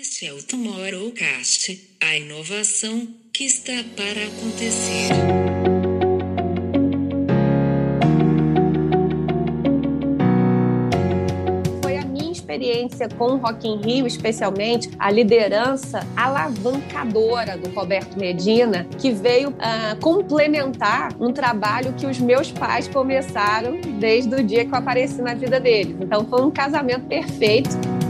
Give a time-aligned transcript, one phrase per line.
[0.00, 5.08] Este é o Tomorrowcast, a inovação que está para acontecer.
[11.82, 18.18] Foi a minha experiência com o Rock in Rio, especialmente a liderança alavancadora do Roberto
[18.18, 24.64] Medina, que veio uh, complementar um trabalho que os meus pais começaram desde o dia
[24.64, 25.94] que eu apareci na vida deles.
[26.00, 28.01] Então foi um casamento perfeito.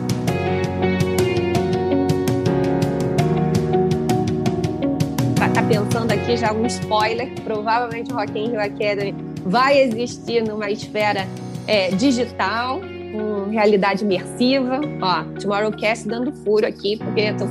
[5.93, 9.15] Pensando aqui já um spoiler, provavelmente o Rock in Rio Academy
[9.45, 11.29] vai existir numa esfera
[11.67, 12.81] é, digital,
[13.13, 14.81] com realidade imersiva.
[15.03, 17.45] Ó, Tomorrowcast dando furo aqui, porque tô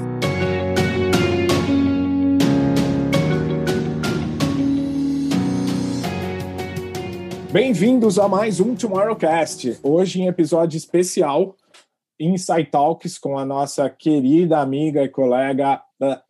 [7.54, 9.78] Bem-vindos a mais um Tomorrowcast.
[9.84, 11.56] Hoje em episódio especial
[12.20, 15.80] Insight Talks com a nossa querida amiga e colega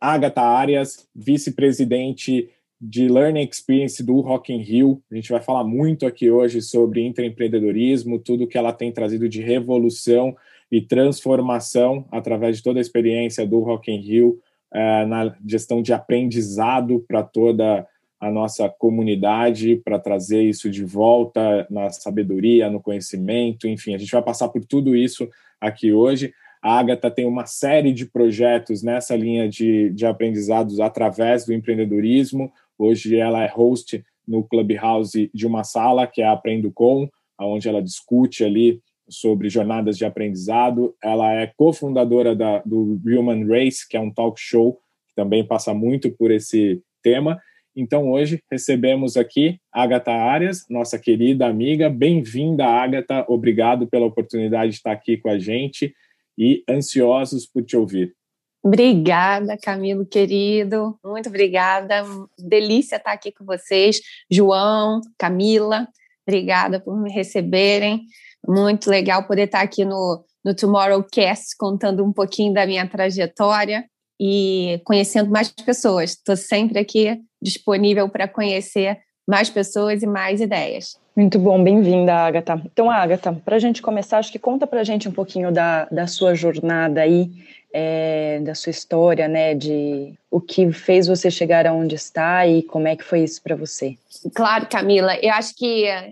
[0.00, 5.00] Agatha Arias, vice-presidente de Learning Experience do Rock in Rio.
[5.10, 9.40] A gente vai falar muito aqui hoje sobre intraempreendedorismo, tudo que ela tem trazido de
[9.40, 10.36] revolução
[10.70, 14.40] e transformação através de toda a experiência do Rock in Rio
[14.74, 17.86] eh, na gestão de aprendizado para toda
[18.18, 24.12] a nossa comunidade, para trazer isso de volta na sabedoria, no conhecimento, enfim, a gente
[24.12, 25.28] vai passar por tudo isso
[25.60, 26.32] aqui hoje.
[26.62, 32.52] A Agatha tem uma série de projetos nessa linha de, de aprendizados através do empreendedorismo.
[32.78, 37.08] Hoje ela é host no Clubhouse de uma sala que é Aprendo Com,
[37.40, 40.94] onde ela discute ali sobre jornadas de aprendizado.
[41.02, 45.74] Ela é cofundadora da, do Human Race, que é um talk show que também passa
[45.74, 47.40] muito por esse tema.
[47.74, 51.90] Então, hoje recebemos aqui Agatha Arias, nossa querida amiga.
[51.90, 53.24] Bem-vinda, Agatha.
[53.28, 55.92] Obrigado pela oportunidade de estar aqui com a gente
[56.38, 58.14] e ansiosos por te ouvir.
[58.62, 60.96] Obrigada, Camilo querido.
[61.04, 62.04] Muito obrigada.
[62.38, 64.00] Delícia estar aqui com vocês.
[64.30, 65.88] João, Camila,
[66.26, 68.02] obrigada por me receberem.
[68.46, 73.84] Muito legal poder estar aqui no, no Tomorrowcast contando um pouquinho da minha trajetória
[74.20, 76.12] e conhecendo mais pessoas.
[76.12, 81.01] Estou sempre aqui disponível para conhecer mais pessoas e mais ideias.
[81.14, 82.62] Muito bom, bem-vinda, Agatha.
[82.64, 85.84] Então, Agatha, para a gente começar, acho que conta para a gente um pouquinho da,
[85.86, 87.30] da sua jornada aí,
[87.70, 92.88] é, da sua história, né, de o que fez você chegar aonde está e como
[92.88, 93.94] é que foi isso para você.
[94.34, 96.08] Claro, Camila, eu acho que é,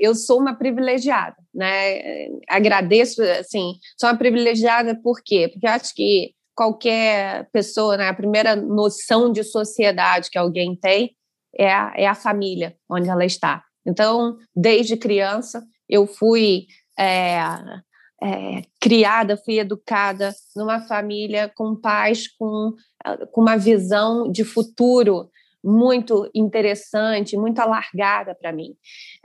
[0.00, 5.50] eu sou uma privilegiada, né, agradeço, assim, sou uma privilegiada por quê?
[5.52, 11.14] Porque eu acho que qualquer pessoa, né, a primeira noção de sociedade que alguém tem
[11.58, 13.62] é a, é a família onde ela está.
[13.86, 16.66] Então, desde criança, eu fui
[16.98, 17.38] é,
[18.22, 22.72] é, criada, fui educada numa família com pais com,
[23.32, 25.30] com uma visão de futuro
[25.62, 28.74] muito interessante, muito alargada para mim.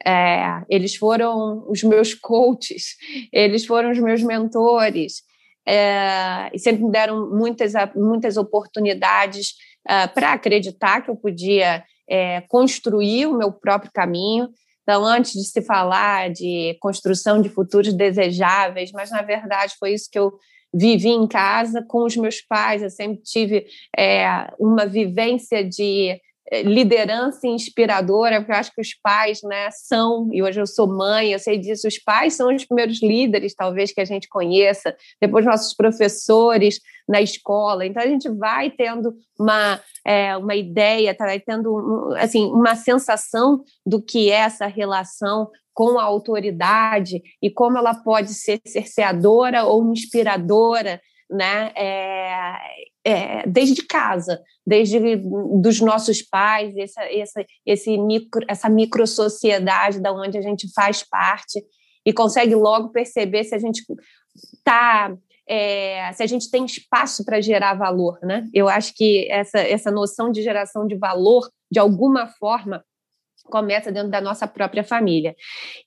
[0.05, 2.95] É, eles foram os meus coaches,
[3.31, 5.23] eles foram os meus mentores,
[5.67, 9.53] é, e sempre me deram muitas, muitas oportunidades
[9.87, 14.49] é, para acreditar que eu podia é, construir o meu próprio caminho.
[14.83, 20.09] Então, antes de se falar de construção de futuros desejáveis, mas na verdade foi isso
[20.11, 20.31] que eu
[20.73, 22.81] vivi em casa com os meus pais.
[22.81, 23.65] Eu sempre tive
[23.97, 26.19] é, uma vivência de
[26.63, 31.31] liderança inspiradora, porque eu acho que os pais né, são, e hoje eu sou mãe,
[31.31, 35.45] eu sei disso, os pais são os primeiros líderes, talvez, que a gente conheça, depois
[35.45, 37.85] nossos professores na escola.
[37.85, 44.01] Então, a gente vai tendo uma, é, uma ideia, tá, tendo assim, uma sensação do
[44.01, 50.99] que é essa relação com a autoridade e como ela pode ser cerceadora ou inspiradora
[51.29, 51.71] né?
[51.75, 52.55] É,
[53.05, 54.99] é, desde casa, desde
[55.61, 61.03] dos nossos pais, essa, essa, esse micro, essa micro sociedade da onde a gente faz
[61.03, 61.63] parte
[62.05, 63.83] e consegue logo perceber se a gente
[64.55, 65.15] está
[65.47, 68.47] é, se a gente tem espaço para gerar valor, né?
[68.53, 72.85] Eu acho que essa, essa noção de geração de valor, de alguma forma,
[73.49, 75.35] começa dentro da nossa própria família.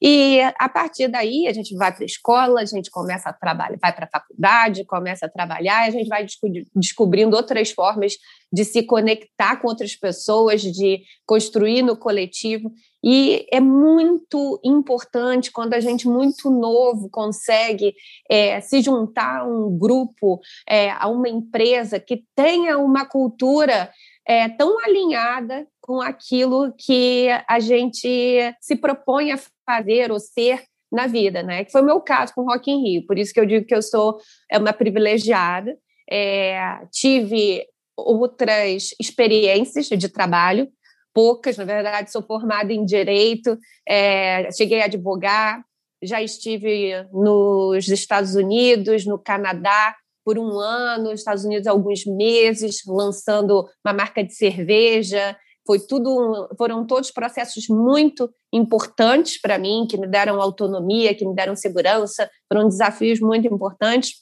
[0.01, 3.79] E a partir daí a gente vai para a escola, a gente começa a trabalhar,
[3.81, 6.27] vai para a faculdade, começa a trabalhar, a gente vai
[6.75, 8.15] descobrindo outras formas
[8.53, 12.71] de se conectar com outras pessoas, de construir no coletivo.
[13.03, 17.95] E é muito importante quando a gente, muito novo, consegue
[18.31, 20.39] é, se juntar a um grupo,
[20.69, 23.91] é, a uma empresa que tenha uma cultura
[24.27, 31.07] é, tão alinhada com aquilo que a gente se propõe a fazer ou ser na
[31.07, 31.65] vida, né?
[31.65, 33.07] Que foi o meu caso com o Rock in Rio.
[33.07, 34.19] Por isso que eu digo que eu sou
[34.51, 35.77] é uma privilegiada
[36.13, 37.65] é, tive
[37.97, 40.69] outras experiências de trabalho,
[41.15, 43.59] poucas, na verdade, sou formada em direito,
[43.89, 45.65] é, cheguei a advogar,
[46.03, 53.69] já estive nos Estados Unidos, no Canadá, por um ano, Estados Unidos alguns meses, lançando
[53.85, 55.37] uma marca de cerveja.
[55.67, 61.35] Foi tudo, foram todos processos muito importantes para mim, que me deram autonomia, que me
[61.35, 64.15] deram segurança, foram desafios muito importantes.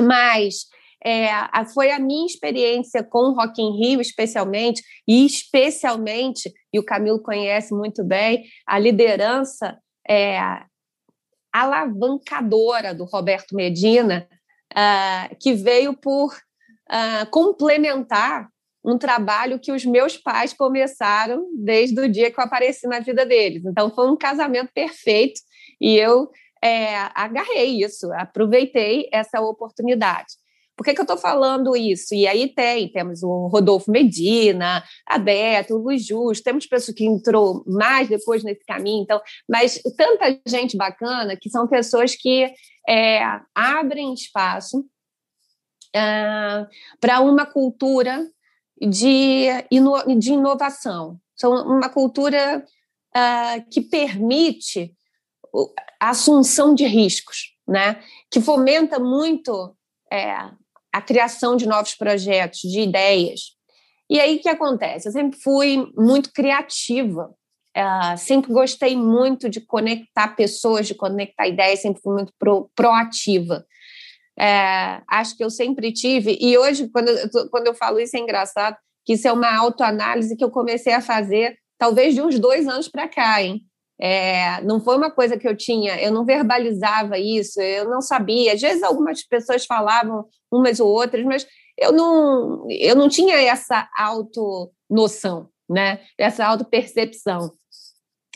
[0.00, 0.66] Mas
[1.04, 1.28] é,
[1.72, 7.20] foi a minha experiência com o Rock in Rio, especialmente, e especialmente, e o Camilo
[7.22, 9.78] conhece muito bem, a liderança
[10.08, 10.38] é,
[11.52, 14.28] alavancadora do Roberto Medina,
[14.72, 18.48] uh, que veio por uh, complementar
[18.84, 23.26] um trabalho que os meus pais começaram desde o dia que eu apareci na vida
[23.26, 23.64] deles.
[23.64, 25.40] Então, foi um casamento perfeito
[25.80, 26.30] e eu
[26.62, 30.39] é, agarrei isso, aproveitei essa oportunidade.
[30.80, 32.14] Por que, que eu estou falando isso?
[32.14, 37.04] E aí tem, temos o Rodolfo Medina, a Beto, o Luiz Justo, temos pessoas que
[37.04, 42.50] entrou mais depois nesse caminho, então, mas tanta gente bacana que são pessoas que
[42.88, 43.20] é,
[43.54, 44.82] abrem espaço
[45.94, 46.66] é,
[46.98, 48.26] para uma cultura
[48.80, 51.20] de, ino, de inovação.
[51.36, 52.64] São uma cultura
[53.14, 54.94] é, que permite
[56.00, 58.02] a assunção de riscos, né?
[58.30, 59.76] que fomenta muito
[60.10, 60.58] é,
[60.92, 63.56] a criação de novos projetos, de ideias.
[64.08, 65.08] E aí o que acontece?
[65.08, 67.32] Eu sempre fui muito criativa,
[67.76, 73.64] uh, sempre gostei muito de conectar pessoas, de conectar ideias, sempre fui muito pro, proativa.
[74.38, 77.10] É, acho que eu sempre tive, e hoje, quando,
[77.50, 81.00] quando eu falo isso, é engraçado, que isso é uma autoanálise que eu comecei a
[81.00, 83.62] fazer talvez de uns dois anos para cá, hein?
[84.02, 88.54] É, não foi uma coisa que eu tinha, eu não verbalizava isso, eu não sabia.
[88.54, 93.88] Às vezes algumas pessoas falavam umas ou outras, mas eu não, eu não tinha essa
[93.96, 96.00] autonoção, né?
[96.18, 97.52] essa autopercepção.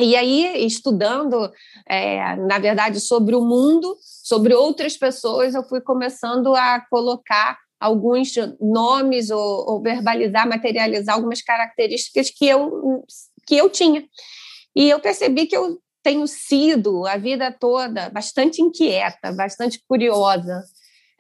[0.01, 1.53] E aí, estudando,
[1.89, 8.33] é, na verdade, sobre o mundo, sobre outras pessoas, eu fui começando a colocar alguns
[8.61, 13.05] nomes ou, ou verbalizar, materializar algumas características que eu,
[13.47, 14.05] que eu tinha.
[14.75, 20.63] E eu percebi que eu tenho sido a vida toda bastante inquieta, bastante curiosa,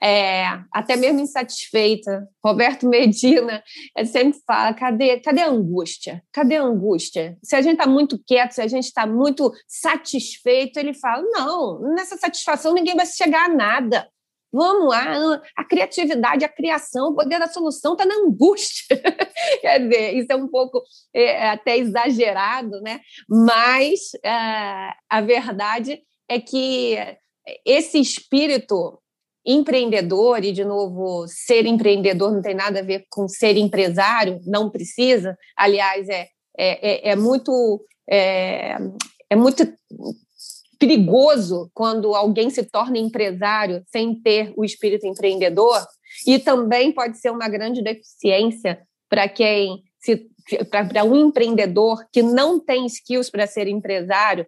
[0.02, 2.28] é, até mesmo insatisfeita.
[2.44, 3.64] Roberto Medina
[4.04, 6.22] sempre fala: cadê, cadê a angústia?
[6.30, 7.38] Cadê a angústia?
[7.42, 11.80] Se a gente está muito quieto, se a gente está muito satisfeito, ele fala: não,
[11.94, 14.06] nessa satisfação ninguém vai chegar a nada.
[14.54, 19.02] Vamos lá, a criatividade, a criação, o poder da solução está na angústia.
[19.60, 20.80] Quer dizer, isso é um pouco
[21.12, 23.00] é, até exagerado, né?
[23.28, 24.30] Mas é,
[25.10, 26.96] a verdade é que
[27.66, 29.00] esse espírito
[29.44, 34.70] empreendedor, e de novo, ser empreendedor não tem nada a ver com ser empresário, não
[34.70, 35.36] precisa.
[35.56, 37.84] Aliás, é, é, é, é muito.
[38.08, 38.76] É,
[39.28, 39.66] é muito
[40.84, 45.82] perigoso quando alguém se torna empresário sem ter o espírito empreendedor
[46.26, 50.28] e também pode ser uma grande deficiência para quem se
[50.70, 54.46] para um empreendedor que não tem skills para ser empresário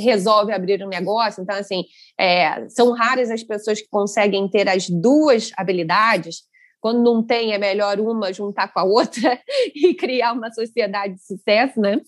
[0.00, 1.40] resolve abrir um negócio.
[1.40, 1.84] Então assim
[2.18, 6.38] é, são raras as pessoas que conseguem ter as duas habilidades.
[6.80, 9.40] Quando não tem é melhor uma juntar com a outra
[9.72, 12.00] e criar uma sociedade de sucesso né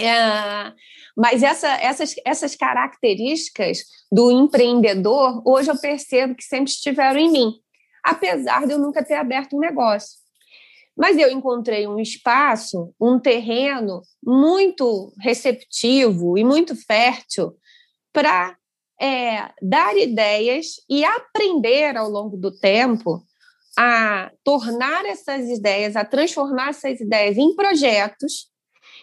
[0.00, 0.72] é,
[1.16, 7.52] mas essa, essas, essas características do empreendedor, hoje eu percebo que sempre estiveram em mim,
[8.02, 10.20] apesar de eu nunca ter aberto um negócio.
[10.96, 17.54] Mas eu encontrei um espaço, um terreno muito receptivo e muito fértil
[18.12, 18.56] para
[19.00, 23.22] é, dar ideias e aprender ao longo do tempo
[23.76, 28.51] a tornar essas ideias, a transformar essas ideias em projetos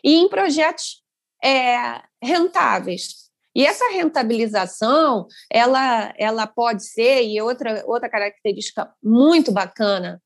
[0.04, 1.04] e em projetos
[1.44, 3.30] é, rentáveis.
[3.56, 10.22] E essa rentabilização, ela, ela pode ser, e outra, outra característica muito bacana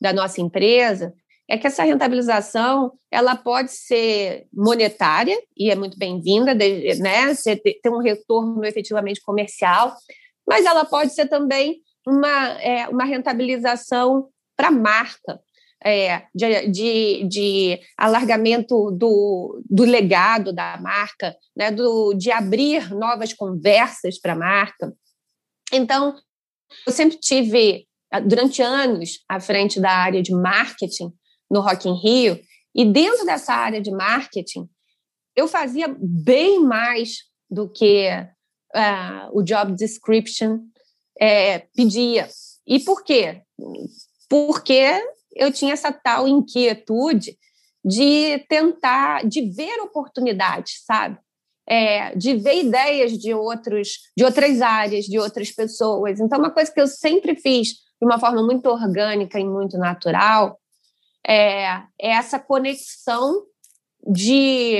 [0.00, 1.14] da nossa empresa,
[1.48, 7.34] é que essa rentabilização ela pode ser monetária, e é muito bem-vinda, né?
[7.34, 9.94] Você ter um retorno efetivamente comercial,
[10.46, 15.40] mas ela pode ser também uma, é, uma rentabilização para a marca
[15.86, 23.32] é, de, de, de, alargamento do, do legado da marca, né, do, de abrir novas
[23.32, 24.92] conversas para a marca.
[25.72, 26.16] Então,
[26.84, 27.86] eu sempre tive,
[28.26, 31.12] durante anos, à frente da área de marketing
[31.48, 32.40] no Rock in Rio,
[32.74, 34.68] e dentro dessa área de marketing,
[35.36, 38.08] eu fazia bem mais do que
[38.74, 40.58] uh, o job description
[41.20, 42.28] é, pedia.
[42.66, 43.40] E por quê?
[44.28, 45.00] Porque
[45.36, 47.36] eu tinha essa tal inquietude
[47.84, 51.18] de tentar, de ver oportunidades, sabe?
[51.68, 56.20] É, de ver ideias de outros, de outras áreas, de outras pessoas.
[56.20, 57.68] Então, uma coisa que eu sempre fiz
[58.00, 60.58] de uma forma muito orgânica e muito natural
[61.26, 61.64] é,
[62.00, 63.42] é essa conexão
[64.06, 64.78] de,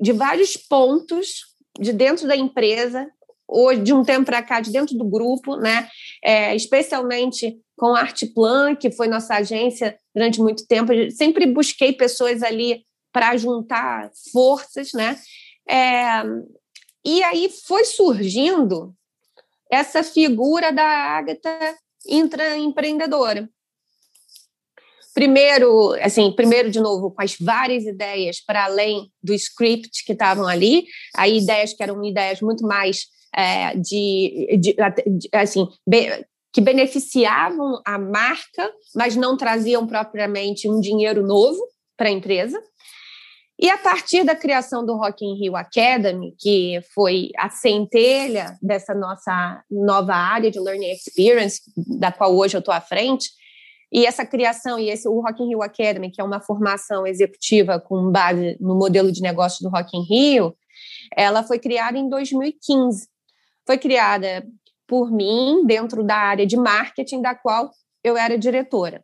[0.00, 3.08] de vários pontos de dentro da empresa
[3.48, 5.88] ou de um tempo para cá, de dentro do grupo, né?
[6.22, 10.92] É, especialmente com a Artplan, que foi nossa agência durante muito tempo.
[11.10, 15.18] Sempre busquei pessoas ali para juntar forças, né?
[15.68, 16.22] É,
[17.04, 18.94] e aí foi surgindo
[19.68, 23.50] essa figura da Agatha intraempreendedora.
[25.12, 30.46] Primeiro, assim, primeiro de novo com as várias ideias para além do script que estavam
[30.46, 30.86] ali,
[31.16, 34.76] aí ideias que eram ideias muito mais é, de, de,
[35.18, 35.66] de, assim,
[36.52, 41.58] que beneficiavam a marca, mas não traziam propriamente um dinheiro novo
[41.96, 42.60] para a empresa.
[43.58, 48.92] E a partir da criação do Rock in Rio Academy, que foi a centelha dessa
[48.92, 51.60] nossa nova área de Learning Experience,
[51.98, 53.30] da qual hoje eu estou à frente,
[53.90, 57.78] e essa criação e esse o Rock in Rio Academy, que é uma formação executiva
[57.78, 60.56] com base no modelo de negócio do Rock in Rio,
[61.16, 63.12] ela foi criada em 2015
[63.66, 64.44] foi criada
[64.92, 67.70] por mim dentro da área de marketing, da qual
[68.04, 69.02] eu era diretora.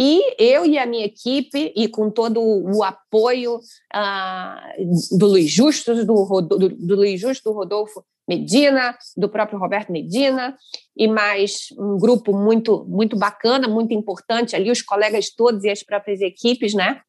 [0.00, 5.94] E eu e a minha equipe, e com todo o apoio uh, do Luiz Justo,
[6.06, 10.56] do, do, do Luiz Justo, do Rodolfo Medina, do próprio Roberto Medina,
[10.96, 15.82] e mais um grupo muito, muito bacana, muito importante ali, os colegas todos e as
[15.82, 17.02] próprias equipes, né?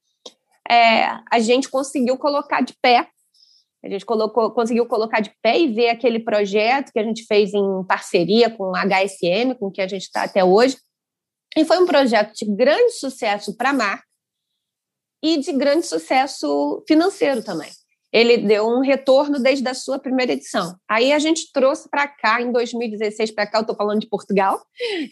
[0.69, 3.07] É, a gente conseguiu colocar de pé
[3.85, 7.53] a gente colocou, conseguiu colocar de pé e ver aquele projeto que a gente fez
[7.53, 10.75] em parceria com a HSM, com que a gente está até hoje.
[11.55, 14.03] E foi um projeto de grande sucesso para a marca
[15.23, 17.69] e de grande sucesso financeiro também.
[18.11, 20.75] Ele deu um retorno desde a sua primeira edição.
[20.89, 24.59] Aí a gente trouxe para cá, em 2016 para cá, eu estou falando de Portugal,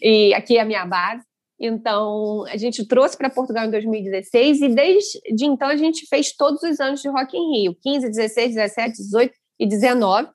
[0.02, 1.22] e aqui é a minha base.
[1.58, 6.62] Então, a gente trouxe para Portugal em 2016 e desde então a gente fez todos
[6.62, 10.28] os anos de Rock in Rio, 15, 16, 17, 18 e 19.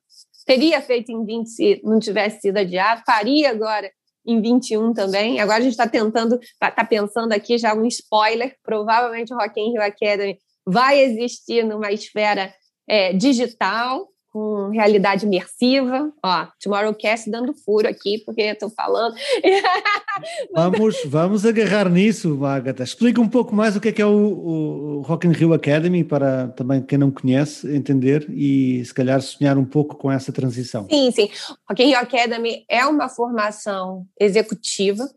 [0.46, 3.92] Teria feito em 20 se não tivesse sido adiado, faria agora
[4.26, 5.40] em 21 também.
[5.40, 9.60] Agora a gente está tentando, está tá pensando aqui já um spoiler, provavelmente o Rock
[9.60, 12.54] in Rio Academy vai existir numa esfera
[12.88, 16.12] é, digital, com realidade imersiva.
[16.24, 19.16] Ó, Tomorrowcast dando furo aqui, porque eu estou falando.
[20.54, 22.84] vamos, vamos agarrar nisso, Agatha.
[22.84, 26.04] Explica um pouco mais o que é que é o, o Rock in Rio Academy,
[26.04, 30.88] para também quem não conhece entender e se calhar sonhar um pouco com essa transição.
[30.90, 31.30] Sim, sim.
[31.68, 35.10] Rock in Rio Academy é uma formação executiva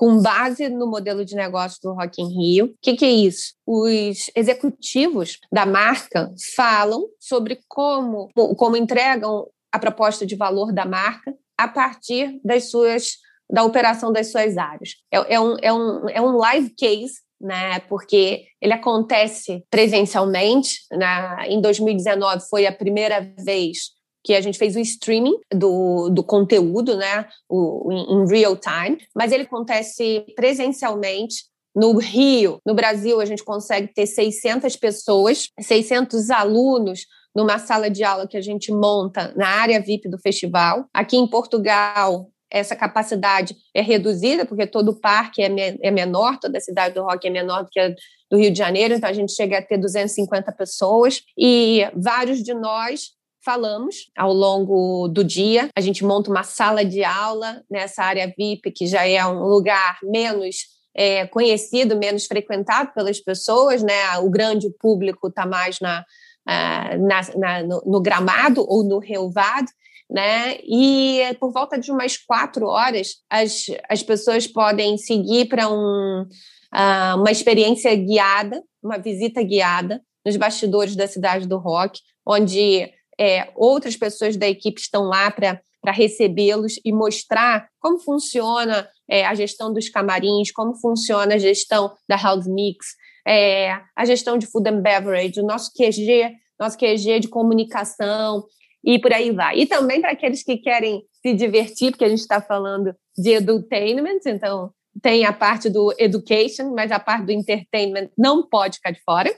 [0.00, 2.64] com base no modelo de negócio do Rock in Rio.
[2.68, 3.52] O que, que, é isso?
[3.66, 11.34] Os executivos da marca falam sobre como, como entregam a proposta de valor da marca
[11.54, 13.18] a partir das suas
[13.52, 14.94] da operação das suas áreas.
[15.12, 17.80] É, é, um, é, um, é um live case né?
[17.80, 20.80] Porque ele acontece presencialmente.
[20.92, 21.46] Né?
[21.48, 23.90] Em 2019 foi a primeira vez
[24.30, 29.32] que a gente fez o streaming do, do conteúdo, né, o, em, real time, mas
[29.32, 37.06] ele acontece presencialmente no Rio, no Brasil, a gente consegue ter 600 pessoas, 600 alunos
[37.34, 40.84] numa sala de aula que a gente monta na área VIP do festival.
[40.94, 46.38] Aqui em Portugal, essa capacidade é reduzida, porque todo o parque é, me é menor,
[46.38, 47.92] toda a cidade do rock é menor do que a
[48.30, 52.54] do Rio de Janeiro, então a gente chega a ter 250 pessoas, e vários de
[52.54, 55.68] nós falamos ao longo do dia.
[55.76, 59.98] A gente monta uma sala de aula nessa área VIP, que já é um lugar
[60.02, 60.56] menos
[60.94, 64.18] é, conhecido, menos frequentado pelas pessoas, né?
[64.18, 66.04] O grande público está mais na,
[66.46, 69.70] na, na no, no, gramado ou no relvado.
[70.10, 70.58] Né?
[70.64, 77.16] E por volta de umas quatro horas, as, as pessoas podem seguir para um, uh,
[77.16, 83.96] uma experiência guiada, uma visita guiada nos bastidores da cidade do rock, onde é, outras
[83.96, 89.72] pessoas da equipe estão lá para para recebê-los e mostrar como funciona é, a gestão
[89.72, 92.86] dos camarins, como funciona a gestão da house mix,
[93.26, 98.44] é, a gestão de food and beverage, o nosso QG, nosso QG de comunicação
[98.84, 99.60] e por aí vai.
[99.60, 104.20] E também para aqueles que querem se divertir, porque a gente está falando de edutainment,
[104.26, 104.70] então
[105.02, 109.34] tem a parte do education, mas a parte do entertainment não pode ficar de fora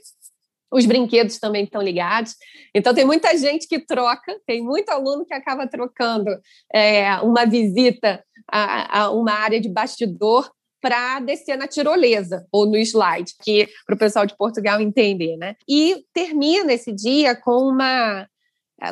[0.73, 2.35] os brinquedos também estão ligados.
[2.75, 6.31] Então, tem muita gente que troca, tem muito aluno que acaba trocando
[6.73, 10.51] é, uma visita a, a uma área de bastidor
[10.81, 15.55] para descer na tirolesa ou no slide, que para o pessoal de Portugal entender, né?
[15.69, 18.27] E termina esse dia com uma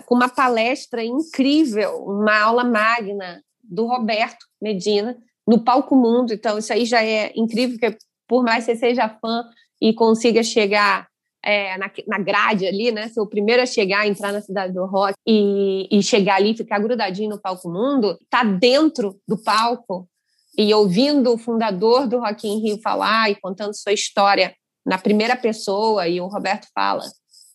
[0.07, 6.33] com uma palestra incrível, uma aula magna do Roberto Medina no palco mundo.
[6.33, 9.43] Então isso aí já é incrível, porque por mais que você seja fã
[9.83, 11.10] e consiga chegar
[11.43, 13.09] é, na, na grade ali, né?
[13.09, 16.79] Ser o primeiro a chegar, entrar na cidade do rock e, e chegar ali, ficar
[16.79, 20.09] grudadinho no palco mundo, tá dentro do palco
[20.57, 24.55] e ouvindo o fundador do Rock in Rio falar e contando sua história
[24.85, 27.05] na primeira pessoa, e o Roberto fala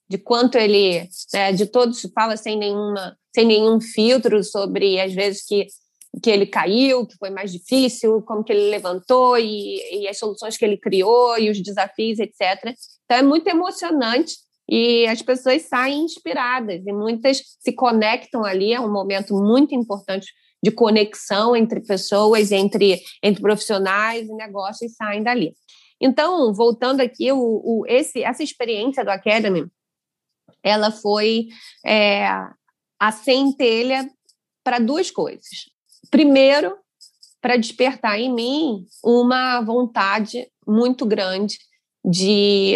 [0.07, 5.45] de quanto ele, né, de todos, fala sem nenhuma, sem nenhum filtro sobre as vezes
[5.45, 5.67] que
[6.21, 10.57] que ele caiu, que foi mais difícil, como que ele levantou e, e as soluções
[10.57, 12.73] que ele criou e os desafios, etc.
[13.05, 14.35] Então é muito emocionante
[14.67, 20.27] e as pessoas saem inspiradas e muitas se conectam ali, é um momento muito importante
[20.63, 25.53] de conexão entre pessoas, entre, entre profissionais e negócios e saem dali.
[26.01, 29.67] Então, voltando aqui, o, o, esse, essa experiência do Academy,
[30.63, 31.47] ela foi
[31.85, 32.27] é,
[32.99, 34.09] a centelha
[34.63, 35.69] para duas coisas.
[36.09, 36.75] Primeiro,
[37.39, 41.59] para despertar em mim uma vontade muito grande
[42.09, 42.75] de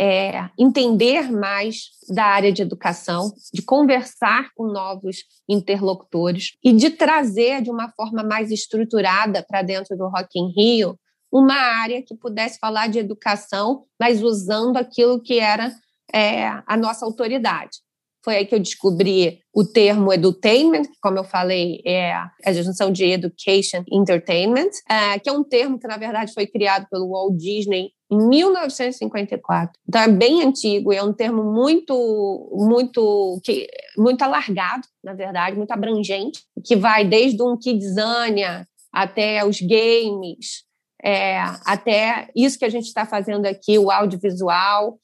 [0.00, 7.62] é, entender mais da área de educação, de conversar com novos interlocutores e de trazer
[7.62, 10.98] de uma forma mais estruturada para dentro do Rock in Rio
[11.32, 15.72] uma área que pudesse falar de educação, mas usando aquilo que era
[16.12, 17.78] é, a nossa autoridade.
[18.24, 22.14] Foi aí que eu descobri o termo edutainment, que, como eu falei, é
[22.44, 26.46] a junção de education e entertainment, é, que é um termo que, na verdade, foi
[26.46, 29.72] criado pelo Walt Disney em 1954.
[29.88, 35.70] Então é bem antigo, é um termo muito muito que muito alargado, na verdade, muito
[35.72, 40.64] abrangente, que vai desde um Kidzania até os games,
[41.02, 44.98] é, até isso que a gente está fazendo aqui, o audiovisual,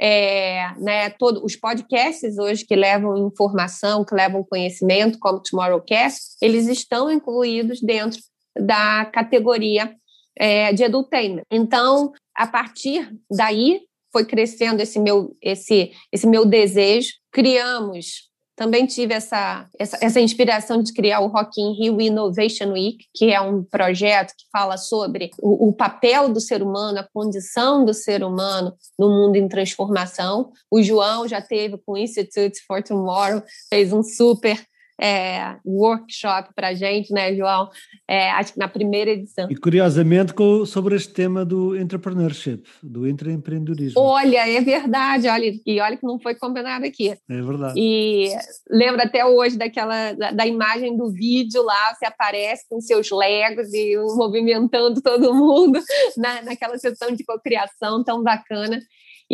[0.00, 7.10] é, né, os podcasts hoje que levam informação, que levam conhecimento, como Tomorrowcast, eles estão
[7.10, 8.20] incluídos dentro
[8.58, 9.94] da categoria
[10.36, 11.44] é, de edutainment.
[11.50, 13.80] Então, a partir daí
[14.12, 17.12] foi crescendo esse meu esse esse meu desejo.
[17.32, 23.06] Criamos também tive essa, essa, essa, inspiração de criar o Rock in Rio Innovation Week,
[23.12, 27.84] que é um projeto que fala sobre o, o, papel do ser humano, a condição
[27.84, 30.52] do ser humano no mundo em transformação.
[30.70, 34.64] O João já teve com o Institute for Tomorrow, fez um super
[35.00, 37.68] é, workshop para a gente, né, João?
[38.08, 39.50] É, acho que na primeira edição.
[39.50, 44.00] E curiosamente com, sobre este tema do entrepreneurship, do empreendedorismo.
[44.00, 47.10] Olha, é verdade, olha, e olha que não foi combinado aqui.
[47.10, 47.74] É verdade.
[47.76, 48.28] E
[48.70, 53.72] lembra até hoje daquela da, da imagem do vídeo lá, você aparece com seus legos
[53.72, 55.80] e movimentando todo mundo
[56.16, 58.80] na, naquela sessão de cocriação tão bacana.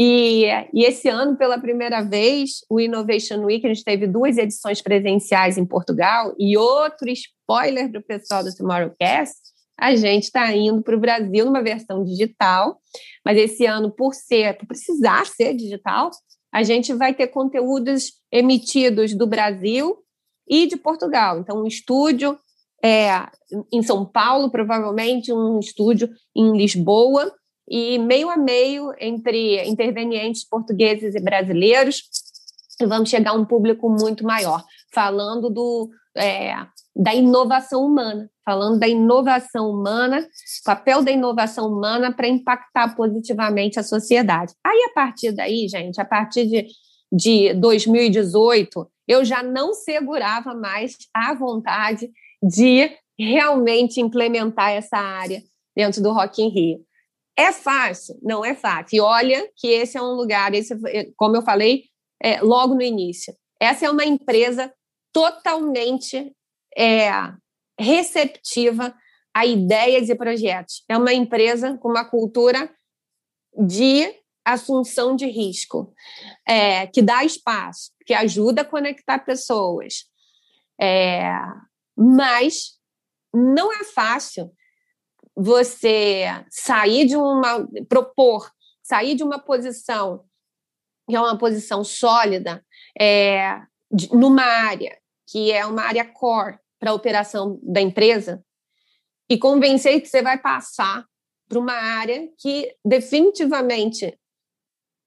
[0.03, 4.81] E, e, esse ano, pela primeira vez, o Innovation Week, a gente teve duas edições
[4.81, 9.35] presenciais em Portugal e outro spoiler do pessoal do Tomorrowcast,
[9.79, 12.81] a gente está indo para o Brasil numa versão digital,
[13.23, 16.11] mas esse ano, por ser, por precisar ser digital,
[16.51, 19.99] a gente vai ter conteúdos emitidos do Brasil
[20.49, 21.41] e de Portugal.
[21.41, 22.39] Então, um estúdio
[22.83, 23.29] é,
[23.71, 27.31] em São Paulo, provavelmente um estúdio em Lisboa,
[27.71, 32.03] e meio a meio entre intervenientes portugueses e brasileiros,
[32.81, 36.53] vamos chegar a um público muito maior, falando do, é,
[36.97, 40.27] da inovação humana, falando da inovação humana,
[40.65, 44.53] papel da inovação humana para impactar positivamente a sociedade.
[44.65, 46.67] Aí, a partir daí, gente, a partir de,
[47.13, 52.11] de 2018, eu já não segurava mais a vontade
[52.43, 55.41] de realmente implementar essa área
[55.77, 56.90] dentro do Rock in Rio.
[57.41, 58.19] É fácil?
[58.23, 58.97] Não é fácil.
[58.99, 60.75] E olha que esse é um lugar, esse,
[61.17, 61.85] como eu falei
[62.23, 64.71] é, logo no início, essa é uma empresa
[65.11, 66.37] totalmente
[66.77, 67.11] é,
[67.79, 68.95] receptiva
[69.35, 70.85] a ideias e projetos.
[70.87, 72.71] É uma empresa com uma cultura
[73.57, 75.95] de assunção de risco,
[76.47, 80.05] é, que dá espaço, que ajuda a conectar pessoas.
[80.79, 81.33] É,
[81.97, 82.79] mas
[83.33, 84.53] não é fácil
[85.43, 88.51] você sair de uma propor,
[88.83, 90.25] sair de uma posição
[91.09, 92.65] que é uma posição sólida
[92.99, 98.45] é, de, numa área que é uma área core para a operação da empresa
[99.31, 101.07] e convencer que você vai passar
[101.49, 104.17] para uma área que definitivamente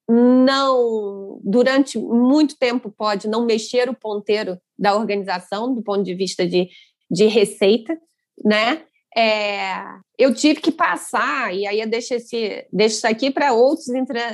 [0.10, 6.46] não, durante muito tempo, pode não mexer o ponteiro da organização do ponto de vista
[6.46, 6.70] de,
[7.10, 7.98] de receita,
[8.44, 8.86] né?
[9.16, 9.84] É,
[10.18, 13.88] eu tive que passar, e aí eu deixo, esse, deixo isso aqui para outros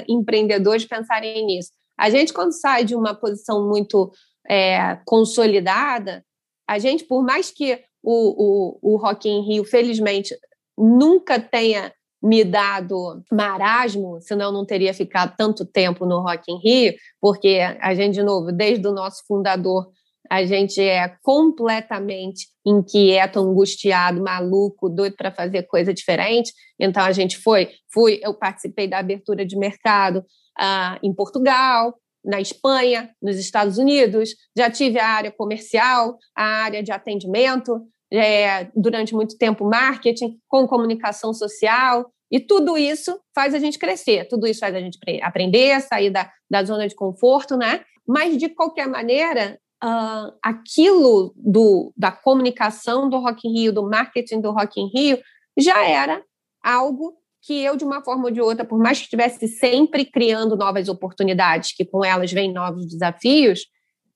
[0.07, 1.71] empreendedores pensarem nisso.
[1.97, 4.11] A gente, quando sai de uma posição muito
[4.49, 6.23] é, consolidada,
[6.67, 10.33] a gente, por mais que o, o, o Rock in Rio, felizmente,
[10.77, 16.93] nunca tenha me dado marasmo, senão não teria ficado tanto tempo no Rock in Rio,
[17.19, 19.89] porque a gente, de novo, desde o nosso fundador,
[20.29, 26.53] a gente é completamente inquieto, angustiado, maluco, doido para fazer coisa diferente.
[26.79, 32.39] Então a gente foi, fui, eu participei da abertura de mercado uh, em Portugal, na
[32.39, 39.13] Espanha, nos Estados Unidos, já tive a área comercial, a área de atendimento, é, durante
[39.13, 44.59] muito tempo marketing, com comunicação social, e tudo isso faz a gente crescer, tudo isso
[44.59, 47.81] faz a gente aprender, sair da, da zona de conforto, né?
[48.07, 54.41] Mas, de qualquer maneira, uh, aquilo do, da comunicação do Rock in Rio, do marketing
[54.41, 55.19] do Rock in Rio,
[55.57, 56.23] já era
[56.63, 60.57] algo que eu, de uma forma ou de outra, por mais que estivesse sempre criando
[60.57, 63.61] novas oportunidades, que com elas vêm novos desafios,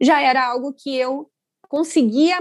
[0.02, 1.30] já era algo que eu
[1.70, 2.38] conseguia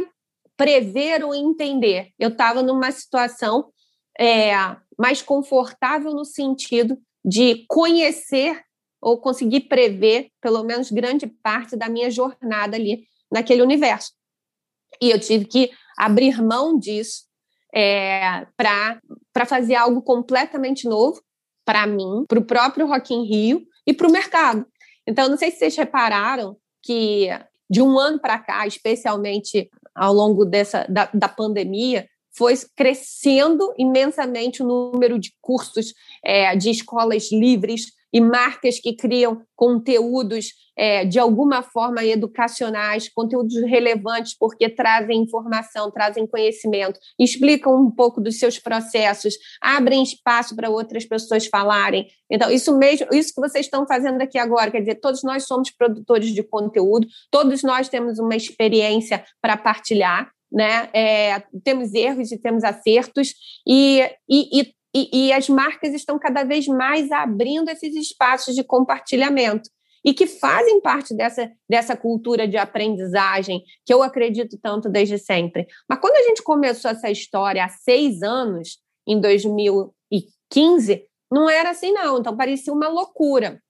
[0.57, 2.09] prever ou entender.
[2.19, 3.71] Eu estava numa situação
[4.19, 4.53] é,
[4.99, 8.61] mais confortável no sentido de conhecer
[9.01, 14.13] ou conseguir prever, pelo menos grande parte da minha jornada ali naquele universo.
[15.01, 17.25] E eu tive que abrir mão disso
[17.75, 21.23] é, para fazer algo completamente novo
[21.65, 24.67] para mim, para o próprio Rock in Rio e para o mercado.
[25.07, 27.29] Então, não sei se vocês repararam que
[27.71, 34.63] de um ano para cá, especialmente ao longo dessa da, da pandemia, foi crescendo imensamente
[34.63, 35.93] o número de cursos
[36.25, 43.55] é, de escolas livres e marcas que criam conteúdos é, de alguma forma educacionais, conteúdos
[43.63, 50.71] relevantes, porque trazem informação, trazem conhecimento, explicam um pouco dos seus processos, abrem espaço para
[50.71, 52.07] outras pessoas falarem.
[52.31, 55.71] Então, isso mesmo, isso que vocês estão fazendo aqui agora, quer dizer, todos nós somos
[55.71, 60.91] produtores de conteúdo, todos nós temos uma experiência para partilhar, né?
[60.93, 63.33] É, temos erros e temos acertos,
[63.67, 68.63] e, e, e e, e, as marcas estão cada vez mais abrindo esses espaços de
[68.63, 69.71] compartilhamento
[70.05, 75.67] e que fazem parte dessa, dessa cultura de aprendizagem que eu acredito tanto desde sempre.
[75.89, 81.93] Mas quando a gente começou essa história há seis anos, em 2015, não era assim,
[81.93, 82.19] não.
[82.19, 83.61] Então parecia uma loucura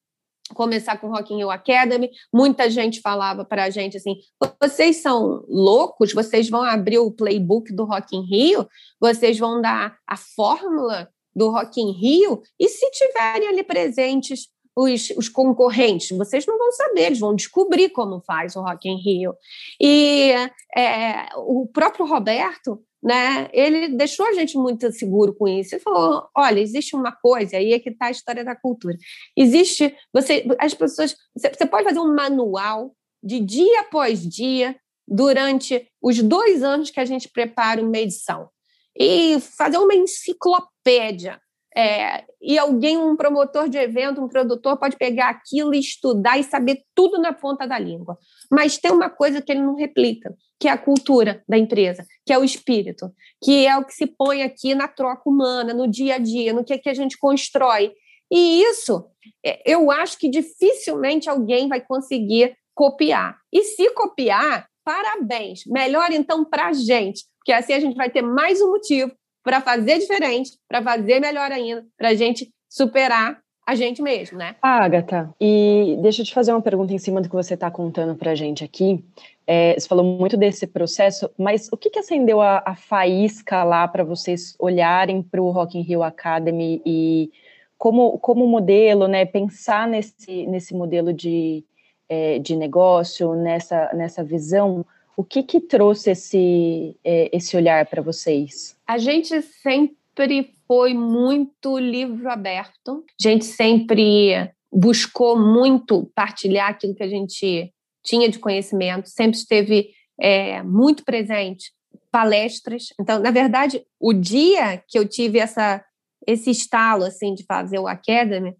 [0.54, 2.10] começar com Rock in Rio Academy.
[2.32, 4.16] Muita gente falava para a gente assim:
[4.60, 6.12] vocês são loucos?
[6.12, 8.66] Vocês vão abrir o playbook do Rock in Rio?
[9.00, 12.42] Vocês vão dar a fórmula do Rock in Rio?
[12.58, 17.90] E se tiverem ali presentes os, os, concorrentes, vocês não vão saber, eles vão descobrir
[17.90, 19.34] como faz o Rock in Rio.
[19.80, 20.32] E
[20.76, 25.74] é, o próprio Roberto, né, ele deixou a gente muito seguro com isso.
[25.74, 28.96] Ele falou: olha, existe uma coisa, aí é que está a história da cultura.
[29.36, 36.22] Existe, você, as pessoas, você, pode fazer um manual de dia após dia durante os
[36.22, 38.48] dois anos que a gente prepara uma edição
[38.96, 41.40] e fazer uma enciclopédia
[41.74, 46.82] é, e alguém, um promotor de evento, um produtor, pode pegar aquilo estudar e saber
[46.94, 48.18] tudo na ponta da língua.
[48.50, 52.32] Mas tem uma coisa que ele não replica, que é a cultura da empresa, que
[52.32, 56.14] é o espírito, que é o que se põe aqui na troca humana, no dia
[56.14, 57.92] a dia, no que, é que a gente constrói.
[58.30, 59.04] E isso,
[59.44, 63.36] é, eu acho que dificilmente alguém vai conseguir copiar.
[63.52, 65.62] E se copiar, parabéns.
[65.66, 69.10] Melhor então para a gente, porque assim a gente vai ter mais um motivo
[69.42, 73.42] para fazer diferente, para fazer melhor ainda, para a gente superar
[73.72, 74.54] a gente mesmo, né?
[74.60, 77.70] Ah, Agatha, e deixa eu te fazer uma pergunta em cima do que você está
[77.70, 79.02] contando para a gente aqui.
[79.46, 83.88] É, você falou muito desse processo, mas o que, que acendeu a, a faísca lá
[83.88, 87.30] para vocês olharem para o Rock in Rio Academy e
[87.78, 91.64] como, como modelo, né, pensar nesse, nesse modelo de,
[92.08, 94.84] é, de negócio, nessa, nessa visão,
[95.16, 98.76] o que que trouxe esse, é, esse olhar para vocês?
[98.86, 107.02] A gente sempre foi muito livro aberto, a gente sempre buscou muito partilhar aquilo que
[107.02, 107.70] a gente
[108.02, 111.70] tinha de conhecimento, sempre esteve é, muito presente,
[112.10, 112.86] palestras.
[112.98, 115.84] Então, na verdade, o dia que eu tive essa,
[116.26, 118.56] esse estalo assim de fazer o Academy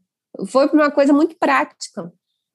[0.49, 2.13] foi uma coisa muito prática.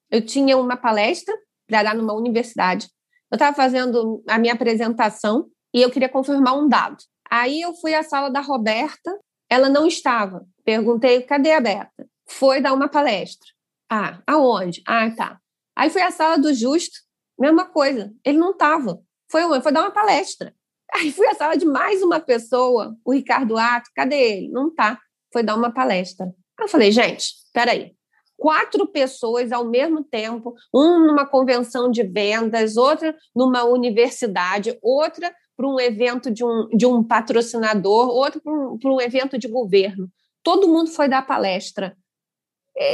[0.08, 2.88] Eu tinha uma palestra para dar numa universidade
[3.30, 6.96] eu estava fazendo a minha apresentação e eu queria confirmar um dado.
[7.30, 10.46] Aí eu fui à sala da Roberta, ela não estava.
[10.64, 12.08] Perguntei, cadê a Beta?
[12.26, 13.48] Foi dar uma palestra.
[13.90, 14.82] Ah, aonde?
[14.86, 15.40] Ah, tá.
[15.74, 16.98] Aí fui à sala do Justo,
[17.38, 18.12] mesma coisa.
[18.24, 19.00] Ele não estava.
[19.30, 20.54] Foi, foi dar uma palestra.
[20.94, 24.48] Aí fui à sala de mais uma pessoa, o Ricardo Ato, cadê ele?
[24.48, 24.98] Não tá,
[25.32, 26.32] foi dar uma palestra.
[26.58, 27.94] Eu falei, gente, peraí,
[28.36, 35.66] quatro pessoas ao mesmo tempo, um numa convenção de vendas, outra numa universidade, outra para
[35.66, 40.08] um evento de um, de um patrocinador, outra para um, um evento de governo.
[40.40, 41.96] Todo mundo foi dar palestra.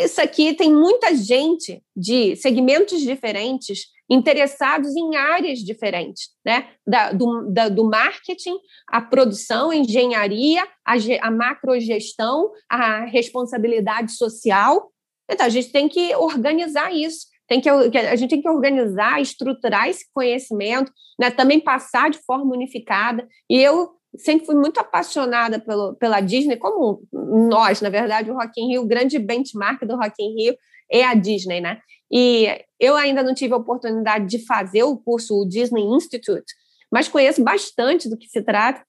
[0.02, 6.70] Isso aqui tem muita gente de segmentos diferentes interessados em áreas diferentes, né?
[6.86, 8.56] Da, do, da, do marketing,
[8.88, 14.90] a produção, a engenharia, a, a macrogestão, a responsabilidade social.
[15.30, 17.26] Então, a gente tem que organizar isso.
[17.60, 21.30] Tem que, a gente tem que organizar, estruturar esse conhecimento, né?
[21.30, 23.26] também passar de forma unificada.
[23.48, 28.60] E eu sempre fui muito apaixonada pelo, pela Disney, como nós, na verdade, o Rock
[28.60, 30.56] in Rio, o grande benchmark do Rock in Rio
[30.90, 31.80] é a Disney, né?
[32.12, 36.52] E eu ainda não tive a oportunidade de fazer o curso o Disney Institute,
[36.92, 38.84] mas conheço bastante do que se trata.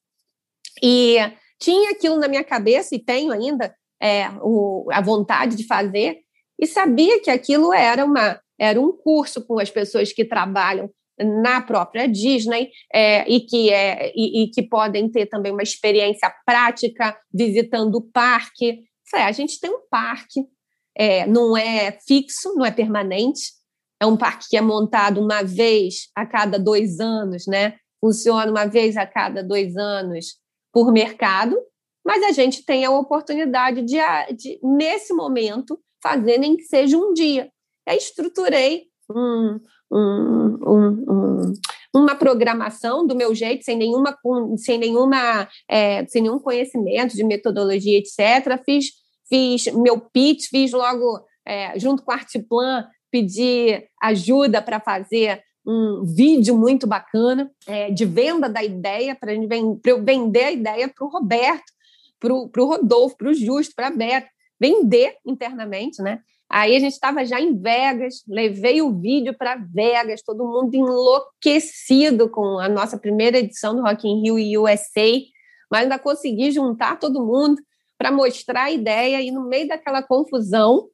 [0.83, 1.17] E
[1.59, 6.19] tinha aquilo na minha cabeça, e tenho ainda é, o, a vontade de fazer,
[6.59, 11.61] e sabia que aquilo era, uma, era um curso com as pessoas que trabalham na
[11.61, 17.17] própria Disney é, e, que é, e, e, que podem ter também uma experiência prática
[17.33, 18.83] visitando o parque.
[19.09, 20.41] Falei, a gente tem um parque,
[20.95, 23.53] é, não é fixo, não é permanente,
[24.01, 27.75] é um parque que é montado uma vez a cada dois anos, né?
[28.01, 30.35] Funciona uma vez a cada dois anos
[30.73, 31.57] por mercado,
[32.05, 33.97] mas a gente tem a oportunidade de,
[34.35, 37.49] de nesse momento, fazer nem que seja um dia.
[37.87, 39.59] Aí estruturei um,
[39.91, 41.53] um, um,
[41.93, 44.17] uma programação do meu jeito, sem nenhuma,
[44.57, 48.61] sem nenhuma, é, sem nenhum conhecimento de metodologia, etc.
[48.65, 48.85] Fiz,
[49.29, 56.03] fiz meu pitch, fiz logo é, junto com a Artplan, pedi ajuda para fazer um
[56.05, 61.09] vídeo muito bacana é, de venda da ideia, para eu vender a ideia para o
[61.09, 61.63] Roberto,
[62.19, 64.27] para o Rodolfo, para o Justo, para a Beto,
[64.59, 66.19] vender internamente, né?
[66.49, 72.29] Aí a gente estava já em Vegas, levei o vídeo para Vegas, todo mundo enlouquecido
[72.29, 75.21] com a nossa primeira edição do Rock in Rio USA,
[75.71, 77.61] mas ainda consegui juntar todo mundo
[77.97, 80.87] para mostrar a ideia e no meio daquela confusão,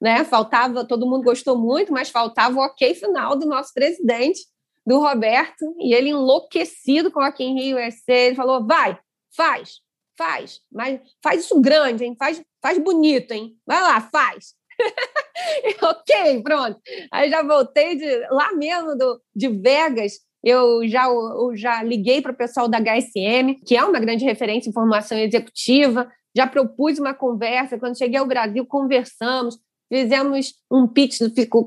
[0.00, 4.40] né, faltava, todo mundo gostou muito, mas faltava o ok final do nosso presidente,
[4.84, 8.98] do Roberto, e ele enlouquecido com o Rock in Rio USA, ele falou: "Vai,
[9.34, 9.80] faz,
[10.16, 12.14] faz, mas faz isso grande, hein?
[12.18, 13.56] Faz, faz bonito, hein?
[13.66, 14.54] Vai lá, faz.
[15.82, 16.80] ok, pronto.
[17.12, 20.14] Aí já voltei de lá mesmo do, de Vegas.
[20.44, 24.70] Eu já, eu já liguei para o pessoal da HSM, que é uma grande referência
[24.70, 26.10] em formação executiva.
[26.36, 27.78] Já propus uma conversa.
[27.78, 29.58] Quando cheguei ao Brasil, conversamos,
[29.92, 31.18] fizemos um pitch,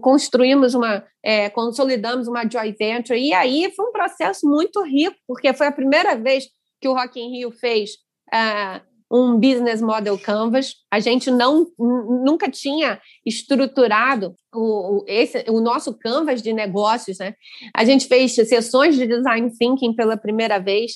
[0.01, 3.19] construímos uma, é, consolidamos uma joint venture.
[3.19, 6.45] E aí foi um processo muito rico, porque foi a primeira vez
[6.79, 7.91] que o Rock in Rio fez
[8.33, 10.75] uh, um business model canvas.
[10.91, 17.33] A gente não nunca tinha estruturado o, esse, o nosso canvas de negócios, né?
[17.75, 20.93] A gente fez sessões de design thinking pela primeira vez,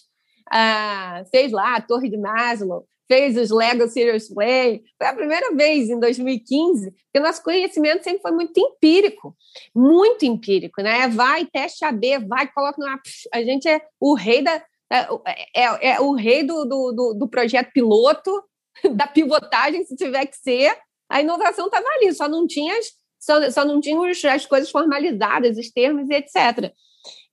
[0.54, 4.82] uh, fez lá a Torre de Maslow, fez os Lego Serious Play.
[4.97, 9.36] Foi a primeira vez em 2015, porque nosso conhecimento sempre foi muito empírico,
[9.76, 11.08] muito empírico, né?
[11.08, 12.99] Vai, teste AB, vai, coloca no.
[13.34, 14.62] A gente é o rei da,
[14.94, 15.08] é,
[15.56, 18.32] é, é, o rei do, do, do, projeto piloto,
[18.94, 20.78] da pivotagem, se tiver que ser.
[21.10, 22.76] A inovação estava ali, só não tinha,
[23.20, 23.98] só, só não tinha
[24.34, 26.72] as coisas formalizadas, os termos e etc.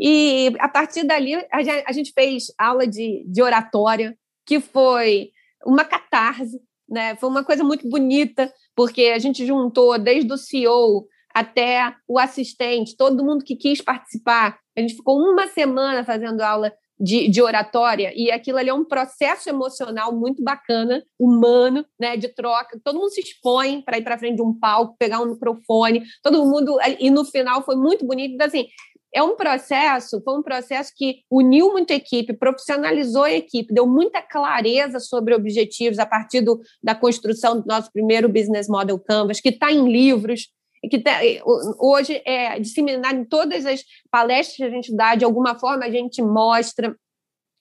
[0.01, 5.31] E a partir dali, a gente, a gente fez aula de, de oratória, que foi
[5.65, 7.15] uma catarse, né?
[7.17, 12.97] Foi uma coisa muito bonita, porque a gente juntou desde o CEO até o assistente,
[12.97, 14.59] todo mundo que quis participar.
[14.77, 18.85] A gente ficou uma semana fazendo aula de, de, oratória, e aquilo ali é um
[18.85, 22.79] processo emocional muito bacana, humano, né, de troca.
[22.85, 26.45] Todo mundo se expõe para ir para frente de um palco, pegar um microfone, todo
[26.45, 26.77] mundo.
[26.99, 28.35] E no final foi muito bonito.
[28.35, 28.67] Então, assim,
[29.15, 33.87] é um processo, foi um processo que uniu muito a equipe, profissionalizou a equipe, deu
[33.87, 39.41] muita clareza sobre objetivos a partir do, da construção do nosso primeiro Business Model Canvas,
[39.41, 40.49] que está em livros,
[40.89, 41.19] que tá,
[41.79, 45.91] hoje é disseminado em todas as palestras que a gente dá, de alguma forma a
[45.91, 46.97] gente mostra.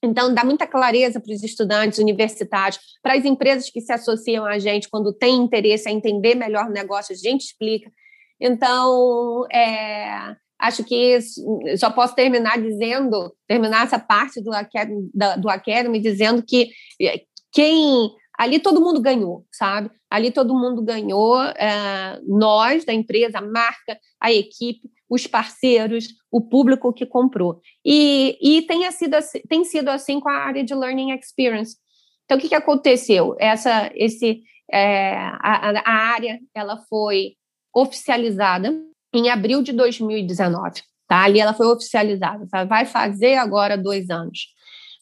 [0.01, 4.57] Então, dá muita clareza para os estudantes universitários, para as empresas que se associam a
[4.57, 7.91] gente, quando tem interesse em entender melhor o negócio, a gente explica.
[8.39, 11.19] Então, é, acho que
[11.77, 14.51] só posso terminar dizendo, terminar essa parte do
[15.37, 16.69] do Academy dizendo que
[17.01, 19.91] é, quem ali todo mundo ganhou, sabe?
[20.09, 26.39] Ali todo mundo ganhou, é, nós da empresa, a marca, a equipe, os parceiros, o
[26.39, 27.59] público que comprou.
[27.83, 29.17] E, e tem, sido
[29.49, 31.75] tem sido assim com a área de Learning Experience.
[32.23, 33.35] Então, o que, que aconteceu?
[33.37, 37.33] Essa, esse, é, a, a área ela foi
[37.75, 38.73] oficializada
[39.13, 40.81] em abril de 2019.
[41.09, 41.23] Tá?
[41.23, 42.63] Ali ela foi oficializada, tá?
[42.63, 44.47] vai fazer agora dois anos.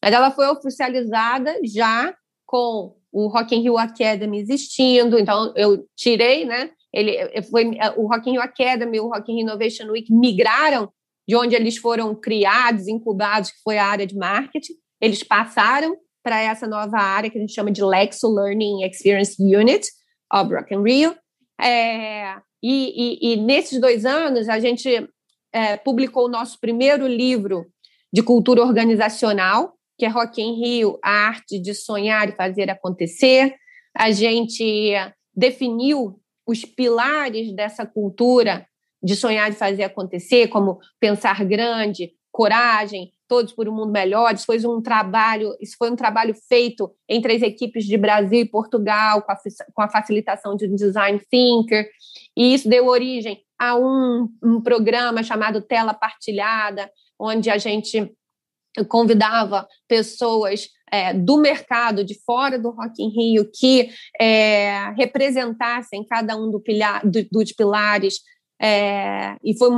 [0.01, 6.45] Mas ela foi oficializada já com o Rock in Rio Academy existindo, então eu tirei,
[6.45, 6.71] né?
[6.93, 10.91] Ele foi o Rock in Rio Academy, o Rock in Rio Innovation Week migraram
[11.27, 14.73] de onde eles foram criados, incubados, que foi a área de marketing.
[15.01, 19.87] Eles passaram para essa nova área que a gente chama de Lexo Learning Experience Unit,
[20.33, 21.15] of Rock in Rio.
[21.59, 25.07] É, e, e, e, nesses dois anos, a gente
[25.53, 27.65] é, publicou o nosso primeiro livro
[28.11, 33.55] de cultura organizacional, que é Rock in Rio, a arte de sonhar e fazer acontecer.
[33.95, 34.93] A gente
[35.35, 38.65] definiu os pilares dessa cultura
[39.01, 44.33] de sonhar e fazer acontecer, como pensar grande, coragem, todos por um mundo melhor.
[44.33, 48.49] Isso foi um trabalho, isso foi um trabalho feito entre as equipes de Brasil e
[48.49, 49.37] Portugal, com a,
[49.73, 51.89] com a facilitação de um design thinker,
[52.35, 58.11] e isso deu origem a um, um programa chamado Tela Partilhada, onde a gente
[58.85, 66.35] convidava pessoas é, do mercado, de fora do Rock in Rio, que é, representassem cada
[66.35, 68.19] um do pilha, do, dos pilares,
[68.61, 69.69] é, e, foi,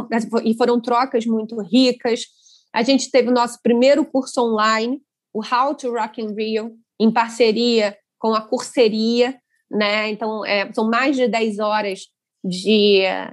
[0.46, 2.26] e foram trocas muito ricas.
[2.74, 5.02] A gente teve o nosso primeiro curso online,
[5.34, 9.40] o How to Rock in Rio, em parceria com a Curseria,
[9.72, 10.10] né?
[10.10, 12.08] Então, é, são mais de 10 horas
[12.44, 13.32] de, é,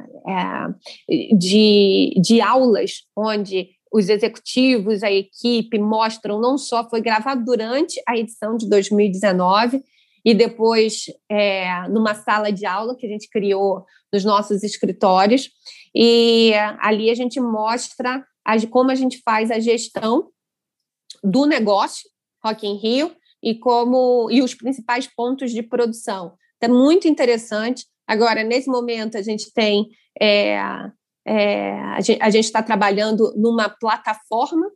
[1.36, 8.14] de, de aulas onde os executivos, a equipe mostram não só foi gravado durante a
[8.14, 9.82] edição de 2019
[10.22, 15.48] e depois é, numa sala de aula que a gente criou nos nossos escritórios
[15.94, 18.22] e ali a gente mostra
[18.70, 20.28] como a gente faz a gestão
[21.24, 22.08] do negócio
[22.44, 26.34] Rock in Rio e como e os principais pontos de produção.
[26.60, 27.86] É muito interessante.
[28.06, 29.88] Agora, nesse momento, a gente tem
[30.20, 30.60] é,
[31.26, 31.72] é,
[32.20, 34.70] a gente está trabalhando numa plataforma.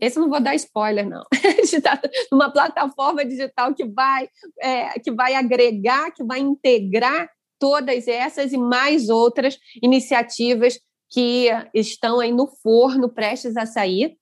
[0.00, 1.24] Esse eu não vou dar spoiler, não.
[1.62, 2.00] está
[2.32, 4.28] numa plataforma digital que vai,
[4.60, 10.78] é, que vai agregar, que vai integrar todas essas e mais outras iniciativas
[11.10, 14.16] que estão aí no forno, prestes a sair.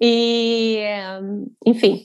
[0.00, 0.78] E,
[1.64, 2.04] enfim.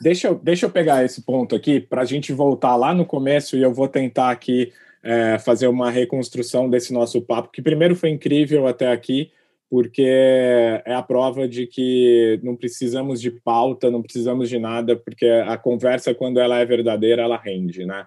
[0.00, 3.56] Deixa eu, deixa eu pegar esse ponto aqui para a gente voltar lá no começo
[3.56, 4.72] e eu vou tentar aqui
[5.08, 9.30] é, fazer uma reconstrução desse nosso papo, que primeiro foi incrível até aqui,
[9.70, 15.24] porque é a prova de que não precisamos de pauta, não precisamos de nada, porque
[15.24, 18.04] a conversa, quando ela é verdadeira, ela rende, né?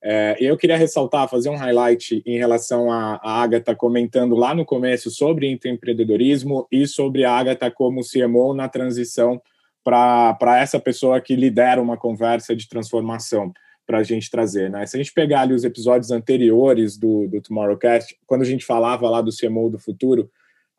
[0.00, 4.64] É, eu queria ressaltar, fazer um highlight em relação à, à Agatha comentando lá no
[4.64, 9.42] começo sobre empreendedorismo e sobre a Agatha como CMO na transição
[9.82, 13.52] para essa pessoa que lidera uma conversa de transformação
[13.86, 14.70] para a gente trazer.
[14.70, 14.86] Né?
[14.86, 19.08] Se a gente pegar ali os episódios anteriores do, do Tomorrowcast, quando a gente falava
[19.08, 20.30] lá do CMO do futuro,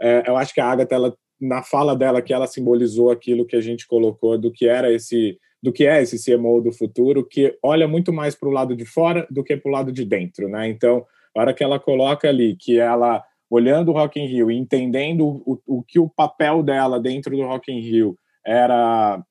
[0.02, 3.56] é, eu acho que a Agatha, ela, na fala dela, que ela simbolizou aquilo que
[3.56, 7.58] a gente colocou do que era esse do que é esse CMO do futuro, que
[7.64, 10.48] olha muito mais para o lado de fora do que para o lado de dentro,
[10.48, 10.70] né?
[10.70, 11.04] Então,
[11.36, 15.26] a hora que ela coloca ali que ela olhando o Rock in Rio e entendendo
[15.26, 18.16] o, o que o papel dela dentro do Rock in Rio
[18.46, 19.24] era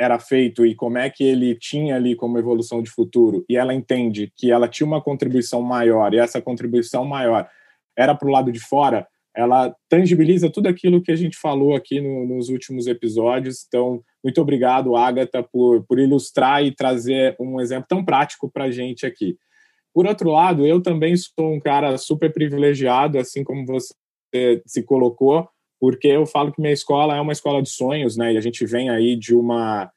[0.00, 3.74] era feito e como é que ele tinha ali como evolução de futuro e ela
[3.74, 7.46] entende que ela tinha uma contribuição maior e essa contribuição maior
[7.94, 12.00] era para o lado de fora, ela tangibiliza tudo aquilo que a gente falou aqui
[12.00, 13.64] no, nos últimos episódios.
[13.68, 18.70] Então, muito obrigado, Agatha, por, por ilustrar e trazer um exemplo tão prático para a
[18.70, 19.36] gente aqui.
[19.92, 25.46] Por outro lado, eu também sou um cara super privilegiado, assim como você se colocou,
[25.80, 28.34] porque eu falo que minha escola é uma escola de sonhos, né?
[28.34, 29.90] E a gente vem aí de uma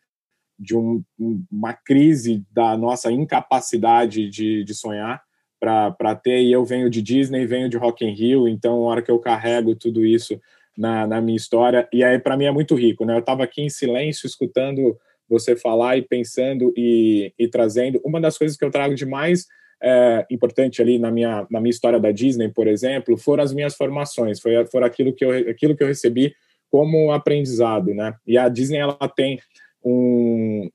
[0.58, 1.04] de um,
[1.52, 5.22] uma crise da nossa incapacidade de, de sonhar
[5.60, 6.42] para ter.
[6.42, 9.20] E eu venho de Disney, venho de Rock in Rio, então a hora que eu
[9.20, 10.40] carrego tudo isso
[10.78, 11.88] na, na minha história.
[11.92, 13.16] E aí, para mim, é muito rico, né?
[13.16, 14.98] Eu estava aqui em silêncio, escutando
[15.28, 18.00] você falar e pensando e, e trazendo.
[18.06, 19.48] Uma das coisas que eu trago de mais
[19.84, 23.76] é, importante ali na minha, na minha história da Disney, por exemplo, foram as minhas
[23.76, 26.34] formações, foi, foram aquilo que, eu, aquilo que eu recebi
[26.72, 28.16] como aprendizado, né?
[28.26, 29.40] E a Disney, ela tem
[29.84, 30.70] um...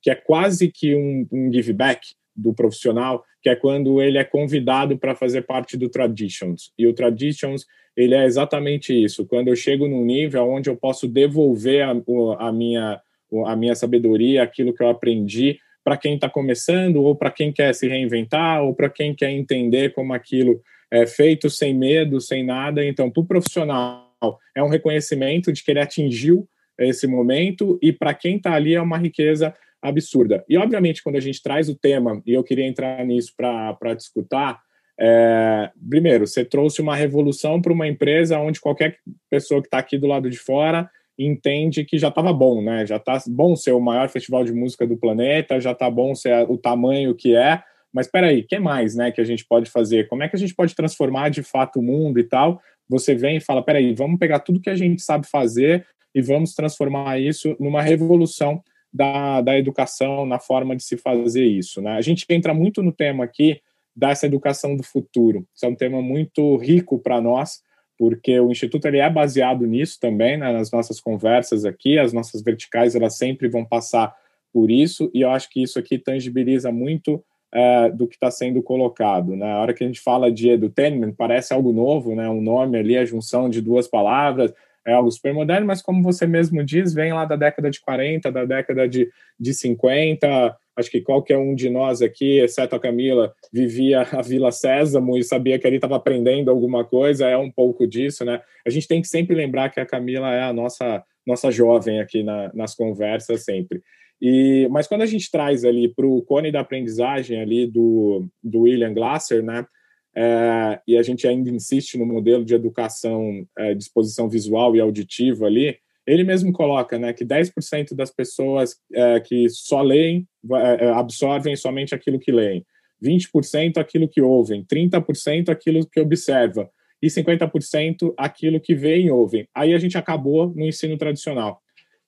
[0.00, 2.00] que é quase que um, um give back
[2.34, 6.72] do profissional, que é quando ele é convidado para fazer parte do Traditions.
[6.78, 9.26] E o Traditions ele é exatamente isso.
[9.26, 11.94] Quando eu chego num nível onde eu posso devolver a,
[12.38, 13.00] a minha,
[13.44, 17.74] a minha sabedoria, aquilo que eu aprendi, para quem está começando, ou para quem quer
[17.74, 20.60] se reinventar, ou para quem quer entender como aquilo
[20.90, 22.84] é, feito sem medo, sem nada.
[22.84, 24.10] Então, para o profissional,
[24.54, 28.80] é um reconhecimento de que ele atingiu esse momento, e para quem está ali é
[28.80, 30.44] uma riqueza absurda.
[30.48, 34.56] E, obviamente, quando a gente traz o tema, e eu queria entrar nisso para discutir,
[34.98, 39.98] é, primeiro, você trouxe uma revolução para uma empresa onde qualquer pessoa que está aqui
[39.98, 42.86] do lado de fora entende que já estava bom, né?
[42.86, 46.50] Já está bom ser o maior festival de música do planeta, já está bom ser
[46.50, 50.08] o tamanho que é, mas espera aí, que mais, né, que a gente pode fazer?
[50.08, 52.60] Como é que a gente pode transformar de fato o mundo e tal?
[52.88, 56.22] Você vem e fala, espera aí, vamos pegar tudo que a gente sabe fazer e
[56.22, 61.92] vamos transformar isso numa revolução da, da educação, na forma de se fazer isso, né?
[61.92, 63.60] A gente entra muito no tema aqui
[63.94, 65.46] dessa educação do futuro.
[65.54, 67.62] Isso é um tema muito rico para nós,
[68.02, 72.42] porque o Instituto ele é baseado nisso também, né, nas nossas conversas aqui, as nossas
[72.42, 74.12] verticais elas sempre vão passar
[74.52, 77.24] por isso, e eu acho que isso aqui tangibiliza muito
[77.54, 79.36] uh, do que está sendo colocado.
[79.36, 79.54] Né?
[79.54, 82.28] Hora que a gente fala de edutainment, parece algo novo, né?
[82.28, 84.52] um nome ali, a junção de duas palavras,
[84.84, 88.32] é algo super moderno, mas como você mesmo diz, vem lá da década de 40,
[88.32, 93.34] da década de, de 50, acho que qualquer um de nós aqui, exceto a Camila,
[93.52, 97.86] vivia a Vila Sésamo e sabia que ali estava aprendendo alguma coisa, é um pouco
[97.86, 98.40] disso, né?
[98.66, 102.22] A gente tem que sempre lembrar que a Camila é a nossa nossa jovem aqui
[102.22, 103.80] na, nas conversas sempre.
[104.20, 108.62] E, mas quando a gente traz ali para o cone da aprendizagem ali do, do
[108.62, 109.66] William Glasser, né?
[110.14, 114.80] É, e a gente ainda insiste no modelo de educação é, de exposição visual e
[114.80, 120.86] auditiva ali, ele mesmo coloca né, que 10% das pessoas é, que só leem é,
[120.86, 122.64] é, absorvem somente aquilo que leem,
[123.02, 126.68] 20% aquilo que ouvem, 30% aquilo que observa
[127.00, 129.46] e 50% aquilo que veem e ouvem.
[129.54, 131.60] Aí a gente acabou no ensino tradicional.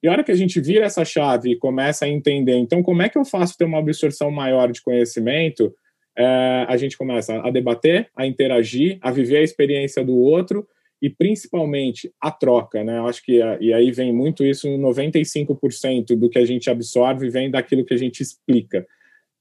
[0.02, 3.02] E a hora que a gente vira essa chave e começa a entender, então, como
[3.02, 5.74] é que eu faço ter uma absorção maior de conhecimento,
[6.16, 10.66] é, a gente começa a debater, a interagir, a viver a experiência do outro
[11.04, 12.96] e principalmente a troca, né?
[12.96, 17.50] Eu acho que e aí vem muito isso, 95% do que a gente absorve vem
[17.50, 18.86] daquilo que a gente explica.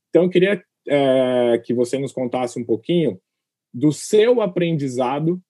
[0.10, 3.18] Então eu queria é, que você nos contasse um pouquinho
[3.74, 5.42] do seu aprendizado,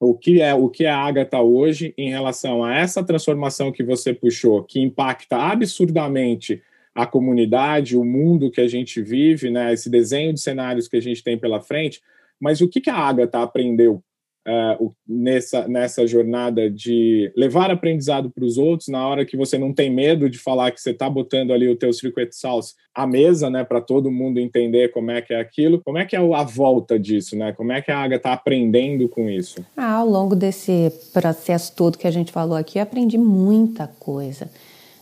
[0.00, 3.84] o que é o que é a Agatha hoje em relação a essa transformação que
[3.84, 6.60] você puxou, que impacta absurdamente
[6.92, 9.72] a comunidade, o mundo que a gente vive, né?
[9.72, 12.02] Esse desenho de cenários que a gente tem pela frente.
[12.40, 14.02] Mas o que, que a Agatha aprendeu
[14.46, 19.72] uh, nessa, nessa jornada de levar aprendizado para os outros na hora que você não
[19.72, 23.50] tem medo de falar que você está botando ali o teu secret sauce à mesa,
[23.50, 25.82] né, para todo mundo entender como é que é aquilo.
[25.82, 27.52] Como é que é a volta disso, né?
[27.52, 29.64] Como é que a Aga está aprendendo com isso?
[29.76, 34.48] Ah, ao longo desse processo todo que a gente falou aqui, eu aprendi muita coisa.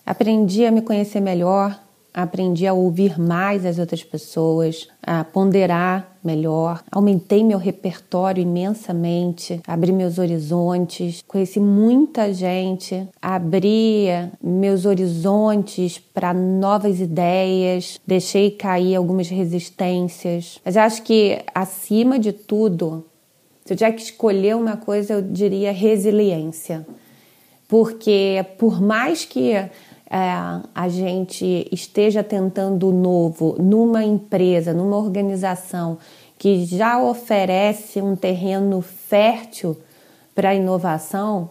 [0.06, 1.78] Aprendi a me conhecer melhor,
[2.12, 9.90] aprendi a ouvir mais as outras pessoas, a ponderar melhor, aumentei meu repertório imensamente, abri
[9.90, 14.06] meus horizontes, conheci muita gente, abri
[14.40, 20.60] meus horizontes para novas ideias, deixei cair algumas resistências.
[20.64, 23.04] Mas acho que acima de tudo,
[23.64, 26.86] se eu tiver que escolher uma coisa, eu diria resiliência.
[27.66, 29.54] Porque por mais que
[30.12, 35.96] é, a gente esteja tentando novo numa empresa, numa organização
[36.38, 39.74] que já oferece um terreno fértil
[40.34, 41.48] para inovação,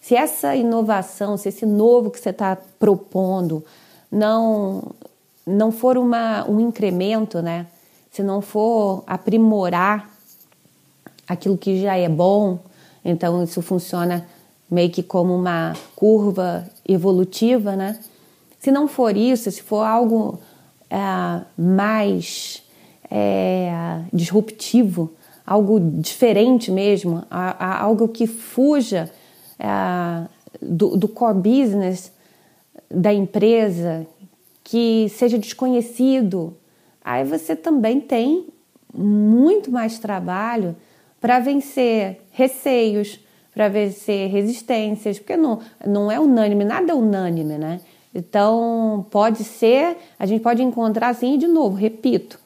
[0.00, 3.64] se essa inovação, se esse novo que você está propondo
[4.08, 4.92] não,
[5.44, 7.66] não for uma, um incremento, né?
[8.12, 10.08] se não for aprimorar
[11.26, 12.60] aquilo que já é bom,
[13.04, 14.24] então isso funciona
[14.70, 17.98] meio que como uma curva evolutiva, né?
[18.58, 20.40] Se não for isso, se for algo
[20.90, 20.98] é,
[21.56, 22.62] mais
[23.10, 25.12] é, disruptivo,
[25.46, 29.10] algo diferente mesmo, a, a, algo que fuja
[29.58, 30.26] é,
[30.60, 32.12] do, do core business
[32.90, 34.06] da empresa,
[34.64, 36.56] que seja desconhecido,
[37.04, 38.46] aí você também tem
[38.92, 40.74] muito mais trabalho
[41.20, 43.20] para vencer receios,
[43.56, 47.80] para vencer resistências, porque não, não é unânime, nada é unânime, né?
[48.14, 52.38] Então, pode ser, a gente pode encontrar assim, de novo, repito,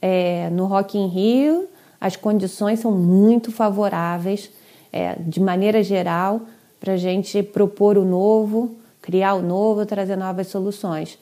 [0.00, 1.66] é, no Rock in Rio,
[1.98, 4.50] as condições são muito favoráveis,
[4.92, 6.42] é, de maneira geral,
[6.78, 11.18] para a gente propor o novo, criar o novo, trazer novas soluções.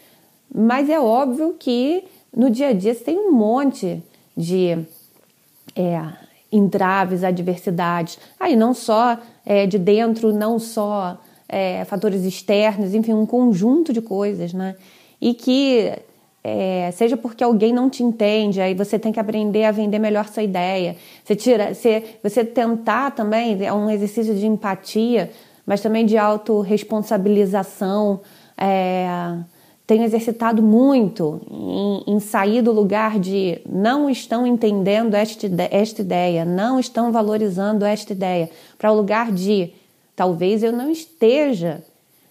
[0.53, 2.03] Mas é óbvio que
[2.37, 4.03] no dia a dia você tem um monte
[4.37, 4.77] de
[5.77, 6.03] é,
[6.53, 8.19] entraves, adversidades.
[8.39, 14.01] Aí não só é, de dentro, não só é, fatores externos, enfim, um conjunto de
[14.01, 14.75] coisas, né?
[15.21, 15.93] E que
[16.43, 20.29] é, seja porque alguém não te entende, aí você tem que aprender a vender melhor
[20.29, 20.97] sua ideia.
[21.25, 25.31] Você tira, você, você tentar também é um exercício de empatia,
[25.67, 28.21] mas também de autorresponsabilização.
[28.57, 29.07] É,
[29.91, 36.45] tenho exercitado muito em, em, sair do lugar de não estão entendendo esta, esta ideia,
[36.45, 39.73] não estão valorizando esta ideia, para o lugar de
[40.15, 41.83] talvez eu não esteja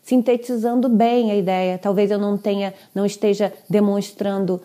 [0.01, 4.61] sintetizando bem a ideia, talvez eu não tenha, não esteja demonstrando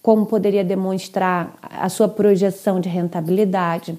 [0.00, 3.98] como poderia demonstrar a sua projeção de rentabilidade.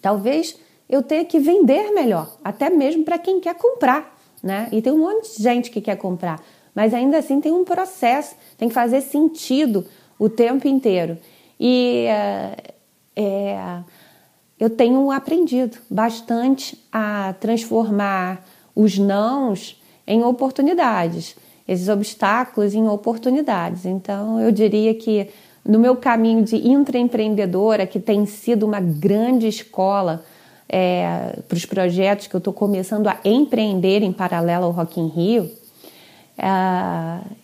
[0.00, 4.66] Talvez eu tenha que vender melhor, até mesmo para quem quer comprar, né?
[4.72, 6.42] E tem um monte de gente que quer comprar
[6.74, 9.86] mas ainda assim tem um processo, tem que fazer sentido
[10.18, 11.16] o tempo inteiro.
[11.58, 12.06] E
[13.16, 13.80] é,
[14.58, 18.44] eu tenho aprendido bastante a transformar
[18.74, 23.86] os nãos em oportunidades, esses obstáculos em oportunidades.
[23.86, 25.28] Então, eu diria que
[25.64, 30.24] no meu caminho de intraempreendedora, que tem sido uma grande escola
[30.68, 35.08] é, para os projetos que eu estou começando a empreender em paralelo ao Rock in
[35.08, 35.50] Rio,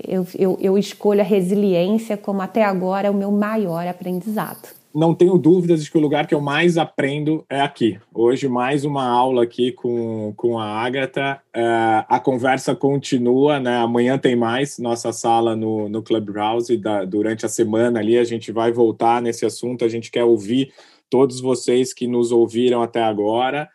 [0.07, 4.80] eu, eu, eu, escolho a resiliência como até agora é o meu maior aprendizado.
[4.93, 7.97] Não tenho dúvidas de que o lugar que eu mais aprendo é aqui.
[8.12, 11.41] Hoje, mais uma aula aqui com, com a Agatha.
[11.57, 13.76] Uh, a conversa continua, né?
[13.76, 16.76] Amanhã tem mais nossa sala no, no Clubhouse.
[16.76, 19.84] Da, durante a semana ali, a gente vai voltar nesse assunto.
[19.84, 20.72] A gente quer ouvir
[21.09, 23.68] todos vocês que nos ouviram até agora.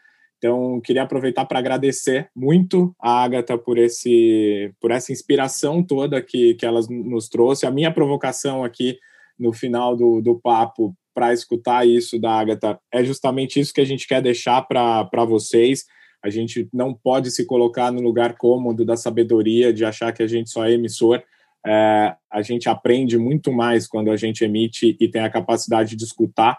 [0.45, 6.53] Então, queria aproveitar para agradecer muito a Agatha por, esse, por essa inspiração toda que,
[6.53, 7.65] que ela nos trouxe.
[7.65, 8.95] A minha provocação aqui
[9.39, 13.85] no final do, do papo para escutar isso da Agatha é justamente isso que a
[13.85, 15.85] gente quer deixar para vocês.
[16.23, 20.27] A gente não pode se colocar no lugar cômodo da sabedoria, de achar que a
[20.27, 21.23] gente só é emissor.
[21.65, 26.03] É, a gente aprende muito mais quando a gente emite e tem a capacidade de
[26.03, 26.55] escutar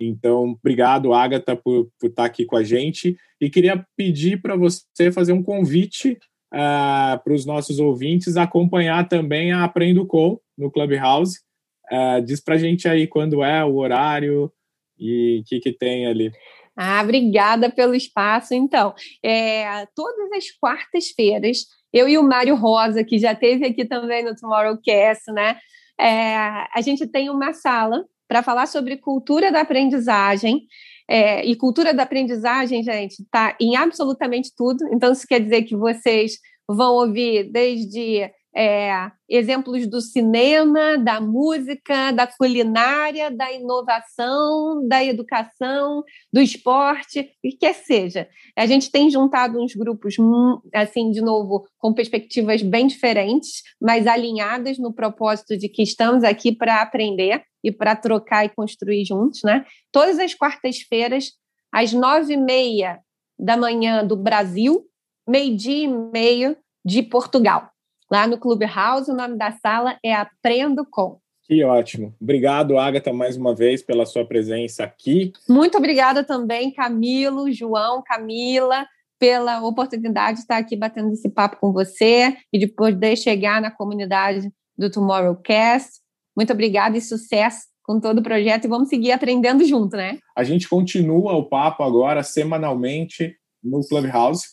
[0.00, 3.16] então, obrigado, Agatha, por, por estar aqui com a gente.
[3.40, 6.18] E queria pedir para você fazer um convite
[6.52, 11.38] uh, para os nossos ouvintes acompanhar também a Aprendo Com no Clubhouse.
[11.90, 14.50] Uh, diz para a gente aí quando é o horário
[14.98, 16.32] e o que, que tem ali.
[16.76, 18.54] Ah, obrigada pelo espaço.
[18.54, 24.24] Então, é, todas as quartas-feiras, eu e o Mário Rosa, que já teve aqui também
[24.24, 25.58] no Tomorrowcast, né?
[26.00, 26.36] É,
[26.74, 30.62] a gente tem uma sala para falar sobre cultura da aprendizagem.
[31.06, 34.88] É, e cultura da aprendizagem, gente, está em absolutamente tudo.
[34.90, 42.10] Então, isso quer dizer que vocês vão ouvir desde é, exemplos do cinema, da música,
[42.12, 46.02] da culinária, da inovação, da educação,
[46.32, 48.26] do esporte, e que seja.
[48.56, 54.06] A gente tem juntado uns grupos, hum, assim, de novo, com perspectivas bem diferentes, mas
[54.06, 59.40] alinhadas no propósito de que estamos aqui para aprender e para trocar e construir juntos,
[59.44, 59.64] né?
[59.90, 61.32] Todas as quartas-feiras,
[61.72, 63.00] às nove e meia
[63.38, 64.84] da manhã do Brasil,
[65.28, 67.72] meio-dia e meio de Portugal
[68.10, 69.10] lá no Clubhouse.
[69.10, 71.18] O nome da sala é Aprendo Com.
[71.44, 72.14] Que ótimo.
[72.20, 75.32] Obrigado, Agatha, mais uma vez pela sua presença aqui.
[75.48, 78.86] Muito obrigada também, Camilo, João, Camila,
[79.18, 83.70] pela oportunidade de estar aqui batendo esse papo com você e de poder chegar na
[83.70, 86.01] comunidade do Tomorrowcast.
[86.36, 90.18] Muito obrigada e sucesso com todo o projeto e vamos seguir aprendendo junto, né?
[90.36, 94.44] A gente continua o papo agora semanalmente no Clubhouse.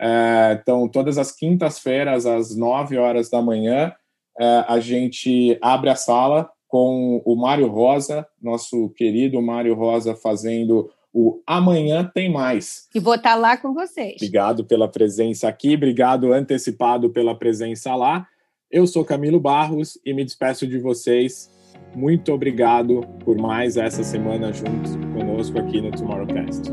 [0.00, 3.92] É, então, todas as quintas-feiras, às 9 horas da manhã,
[4.38, 10.90] é, a gente abre a sala com o Mário Rosa, nosso querido Mário Rosa, fazendo
[11.12, 12.86] o Amanhã Tem Mais.
[12.94, 14.16] E vou estar lá com vocês.
[14.16, 18.26] Obrigado pela presença aqui, obrigado antecipado pela presença lá.
[18.70, 21.50] Eu sou Camilo Barros e me despeço de vocês.
[21.94, 26.70] Muito obrigado por mais essa semana juntos conosco aqui no Tomorrowcast.